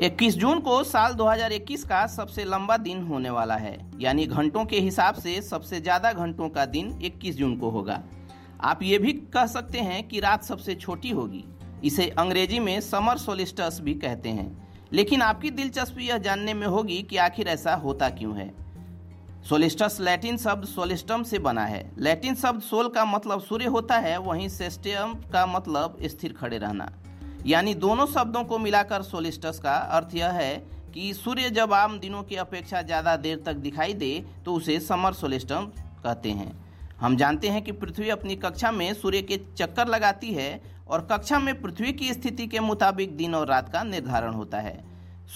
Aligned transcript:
21 0.00 0.34
जून 0.34 0.60
को 0.60 0.84
साल 0.84 1.14
2021 1.14 1.84
का 1.84 2.06
सबसे 2.06 2.44
लंबा 2.44 2.76
दिन 2.76 3.02
होने 3.02 3.30
वाला 3.30 3.54
है। 3.54 3.90
यानी 4.00 4.26
घंटों 4.26 4.64
के 4.64 4.80
हिसाब 4.80 5.14
से 5.14 5.42
सबसे 5.42 5.80
ज़्यादा 5.80 6.12
घंटों 6.12 6.48
का 6.48 6.64
दिन 6.66 6.98
21 7.02 7.36
जून 7.36 7.56
को 7.56 7.70
होगा। 7.70 8.02
आप 8.60 8.82
ये 8.82 8.98
भी 8.98 9.12
कह 9.12 9.46
सकते 9.46 9.78
हैं 9.78 10.08
कि 10.08 10.20
रात 10.20 10.44
सबसे 10.44 10.74
छोटी 10.74 11.10
होगी। 11.10 11.44
इसे 11.84 12.08
अंग्रेज़ी 12.08 12.58
में 12.58 12.80
समर 12.80 13.18
सोलिस्टस 13.18 13.78
भी 13.82 13.94
कहते 13.94 14.28
हैं। 14.28 14.68
लेकिन 14.92 15.22
आपकी 15.22 15.50
दिलचस्पी 15.50 16.08
यह 16.08 16.18
जानने 16.18 16.54
में 16.54 16.66
होगी 16.66 17.02
कि 17.02 17.16
आखिर 17.16 17.48
ऐसा 17.48 17.74
होता 17.74 18.08
क्यों 18.08 18.36
है। 18.36 18.54
सोलिस्टस 19.48 19.96
लैटिन 20.00 20.36
शब्द 20.36 20.64
सोलिस्टम 20.64 21.22
से 21.22 21.38
बना 21.38 21.64
है। 21.64 21.90
लैटिन 21.98 22.34
शब्द 22.34 22.60
सोल 22.60 22.88
का 22.88 23.04
मतलब 23.04 23.40
सूर्य 23.40 23.66
होता 23.66 23.98
है, 23.98 24.18
वहीं 24.18 24.48
सेस्टियम 24.48 25.14
का 25.14 25.46
मतलब 25.46 25.96
स्थिर 26.02 26.32
खड़े 26.32 26.58
रहना। 26.58 26.92
यानी 27.46 27.74
दोनों 27.74 28.06
शब्दों 28.06 28.42
को 28.44 28.58
मिलाकर 28.58 29.02
सोलिस्टस 29.02 29.58
का 29.58 29.74
अर्थ 29.96 30.14
यह 30.14 30.30
है 30.30 30.54
कि 30.94 31.12
सूर्य 31.14 31.48
जब 31.50 31.72
आम 31.72 31.98
दिनों 31.98 32.22
की 32.22 32.36
अपेक्षा 32.36 32.82
ज़्यादा 32.82 33.16
देर 33.16 33.42
तक 33.46 33.54
दिखाई 33.58 33.94
दे 33.94 34.12
तो 34.44 34.54
उसे 34.54 34.78
समर 34.80 35.12
सोलिस्टम 35.12 35.66
कहते 36.04 36.30
हैं। 36.30 36.52
हम 37.00 37.16
जानते 37.16 37.48
हैं 37.48 37.62
कि 37.62 37.72
पृथ्वी 37.72 38.08
अपनी 38.10 38.36
कक्षा 38.36 38.70
में 38.72 38.92
सूर्य 38.94 39.22
के 39.22 39.40
चक्कर 39.56 39.88
लगाती 39.88 40.32
है 40.34 40.62
और 40.88 41.06
कक्षा 41.12 41.38
में 41.38 41.60
पृथ्वी 41.62 41.92
की 41.92 42.12
स्थिति 42.12 42.46
के 42.46 42.60
मुताबिक 42.60 43.16
दिन 43.16 43.34
और 43.34 43.48
रात 43.48 43.72
का 43.72 43.82
निर्धारण 43.82 44.34
होता 44.34 44.60
है। 44.60 44.78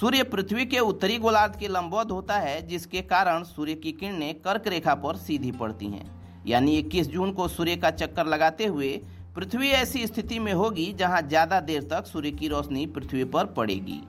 सूर्य 0.00 0.23
पृथ्वी 0.25 0.66
के 0.66 0.78
उत्तरी 0.80 1.16
गोलार्ध 1.19 1.56
के 1.56 1.69
लंबवत 1.69 2.11
होता 2.11 2.38
है, 2.38 2.66
जिसके 2.66 3.00
कारण 3.02 3.42
सूर्य 3.45 3.75
की 3.75 3.92
किरणें 3.92 4.34
कर्क 4.41 4.66
रेखा 4.69 4.95
पर 4.97 5.16
सीधी 5.16 5.52
पड़ती 5.52 5.86
हैं। 5.86 6.14
यानी 6.47 6.77
21 6.78 7.06
जून 7.09 7.33
को 7.33 7.47
सूर्य 7.48 7.77
का 7.77 7.91
चक्कर 7.92 8.27
लगाते 8.27 8.66
हुए 8.66 8.91
पृथ्वी 9.37 9.69
ऐसी 9.69 10.07
स्थिति 10.07 10.39
में 10.39 10.53
होगी 10.53 10.93
जहाँ 10.93 11.21
ज़्यादा 11.23 11.59
देर 11.61 11.83
तक 11.83 12.07
सूर्य 12.07 12.31
की 12.31 12.49
रोशनी 12.49 12.87
पृथ्वी 12.87 13.25
पर 13.25 13.47
पड़ेगी। 13.47 14.01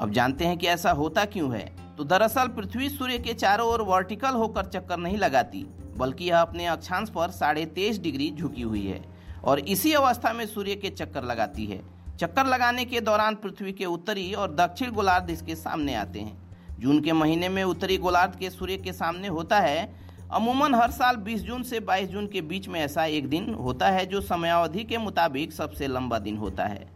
अब 0.00 0.10
जानते 0.12 0.44
हैं 0.44 0.58
कि 0.58 0.66
ऐसा 0.66 0.90
होता 0.90 1.24
क्यों 1.24 1.54
है? 1.54 1.64
तो 1.98 2.04
दरअसल 2.04 2.48
पृथ्वी 2.48 2.88
सूर्य 2.88 3.18
के 3.18 3.34
चारों 3.34 3.68
ओर 3.68 3.82
वर्टिकल 3.82 4.34
होकर 4.34 4.66
चक्कर 4.66 4.98
नहीं 4.98 5.16
लगाती, 5.16 5.64
बल्कि 5.96 6.24
यह 6.24 6.40
अपने 6.40 6.66
अक्षांश 6.66 7.08
पर 7.08 7.30
साढ़े 7.30 7.64
तेईस 7.66 8.00
डिग्री 8.00 8.30
झुकी 8.32 8.62
हुई 8.62 8.86
है 8.86 9.02
और 9.44 9.58
इसी 9.58 9.92
अवस्था 9.94 10.32
में 10.32 10.46
सूर्य 10.46 10.74
के 10.74 10.90
चक्कर 10.90 11.24
लगाती 11.24 11.66
है। 11.66 11.82
चक्कर 12.18 12.46
लगाने 12.46 12.84
के 12.84 13.00
दौरान 13.00 13.34
पृथ्वी 13.34 13.72
के 13.72 13.84
उत्तरी 13.86 14.32
और 14.34 14.54
दक्षिण 14.54 14.92
गोलार्ध 14.92 15.30
इसके 15.30 15.54
सामने 15.56 15.94
आते 15.94 16.20
हैं। 16.20 16.78
जून 16.80 17.00
के 17.00 17.12
महीने 17.14 17.48
में 17.48 17.62
उत्तरी 17.64 17.96
गोलार्ध 17.98 18.38
के 18.38 18.50
सूर्य 18.50 18.76
के 18.76 18.92
सामने 18.92 19.28
होता 19.30 19.60
है 19.60 20.03
अमूमन 20.32 20.74
हर 20.74 20.90
साल 20.90 21.16
20 21.16 21.40
जून 21.40 21.62
से 21.62 21.80
22 21.80 22.08
जून 22.08 22.26
के 22.26 22.40
बीच 22.40 22.68
में 22.68 22.78
ऐसा 22.80 23.04
एक 23.06 23.28
दिन 23.28 23.52
होता 23.54 23.88
है 23.88 24.04
जो 24.06 24.20
समयावधि 24.20 24.84
के 24.84 24.98
मुताबिक 24.98 25.52
सबसे 25.52 25.86
लंबा 25.86 26.18
दिन 26.18 26.36
होता 26.36 26.64
है। 26.64 26.86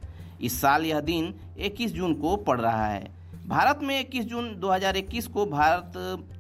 इस 0.42 0.60
साल 0.60 0.84
यह 0.84 1.00
दिन 1.00 1.32
21 1.58 1.92
जून 1.92 2.14
को 2.14 2.36
पड़ 2.36 2.60
रहा 2.60 2.86
है। 2.86 3.10
भारत 3.46 3.80
में 3.82 3.98
21 4.00 4.24
जून 4.24 4.48
2021 4.60 5.26
को 5.26 5.46
भारत 5.46 5.92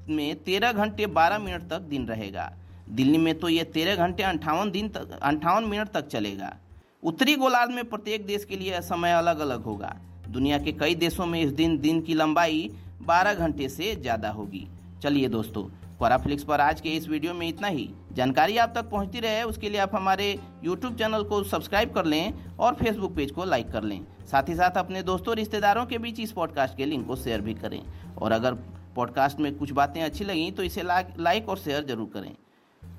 में 0.08 0.44
13 0.44 0.72
घंटे 0.72 1.06
12 1.08 1.38
मिनट 1.38 1.68
तक 1.70 1.80
दिन 1.80 2.06
रहेगा। 2.06 2.52
दिल्ली 2.90 3.18
में 3.18 3.38
तो 3.38 3.48
यह 3.48 3.64
13 3.64 3.96
घंटे 3.96 4.22
अंठावन 4.22 4.70
दिन 4.70 4.88
तक, 4.88 5.18
अंठावन 5.22 5.64
मिनट 5.64 5.88
तक 5.88 6.08
चलेगा। 6.08 6.54
उत्तरी 7.02 7.34
गोलार्ध 7.34 7.70
में 7.70 7.84
प्रत्येक 7.84 8.26
देश 8.26 8.44
के 8.44 8.56
लिए 8.56 8.80
समय 8.82 9.12
अलग 9.12 9.38
अलग 9.38 9.62
होगा। 9.62 9.94
दुनिया 10.28 10.58
के 10.58 10.72
कई 10.72 10.94
देशों 10.94 11.26
में 11.26 11.40
इस 11.40 11.52
दिन 11.52 11.78
दिन 11.78 12.00
की 12.00 12.14
लंबाई 12.14 12.70
12 13.02 13.34
घंटे 13.34 13.68
से 13.68 13.94
ज़्यादा 13.96 14.30
होगी। 14.30 14.66
चलिए 15.02 15.28
दोस्तों 15.28 15.68
क्वाराफ्लिक्स 15.98 16.44
पर 16.44 16.60
आज 16.60 16.80
के 16.80 16.88
इस 16.88 17.08
वीडियो 17.08 17.32
में 17.34 17.46
इतना 17.48 17.68
ही। 17.68 17.88
जानकारी 18.12 18.56
आप 18.56 18.72
तक 18.74 18.88
पहुँचती 18.90 19.20
रहे, 19.20 19.42
उसके 19.42 19.68
लिए 19.68 19.80
आप 19.80 19.94
हमारे 19.94 20.28
यूट्यूब 20.64 20.96
चैनल 20.96 21.22
को 21.22 21.42
सब्सक्राइब 21.44 21.92
कर 21.94 22.04
लें 22.04 22.56
और 22.56 22.74
फेसबुक 22.74 23.14
पेज 23.16 23.30
को 23.30 23.44
लाइक 23.44 23.70
कर 23.72 23.82
लें। 23.82 24.06
साथ 24.26 24.48
ही 24.48 24.54
साथ 24.54 24.76
अपने 24.78 25.02
दोस्तों 25.02 25.36
रिश्तेदारों 25.36 25.84
के 25.86 25.98
बीच 25.98 26.20
इस 26.20 26.32
पॉडकास्ट 26.32 26.76
के 26.76 26.86
लिंक 26.86 27.06
को 27.06 27.16
शेयर 27.16 27.40
भी 27.40 27.54
करें। 27.54 27.80
और 28.16 28.32
अगर 28.32 28.54
पॉडकास्ट 28.96 29.40
में 29.40 29.54
कुछ 29.56 29.72
बातें 29.72 30.02
अच्छी 30.02 30.24
लगी 30.24 30.50
तो 30.50 30.62
इसे 30.62 30.82
लाइक 30.82 31.48
और 31.48 31.58
शेयर 31.58 31.84
ज़रूर 31.86 32.10
करें। 32.14 32.34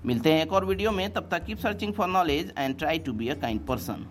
मिलते 0.05 0.33
हैं 0.33 0.43
एक 0.43 0.53
और 0.53 0.65
वीडियो 0.65 0.91
में, 0.91 1.11
तब 1.13 1.29
तक 1.31 1.45
keep 1.45 1.57
searching 1.59 1.93
for 1.93 2.07
knowledge 2.09 2.53
and 2.57 2.77
try 2.79 2.99
to 2.99 3.13
be 3.13 3.29
a 3.29 3.35
kind 3.35 3.65
person 3.67 4.05